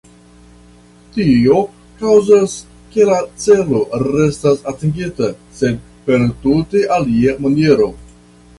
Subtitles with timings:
[1.17, 1.57] Tio
[1.99, 2.55] kaŭzas,
[2.95, 5.29] ke la celo restas atingita,
[5.61, 7.91] sed per tute alia maniero.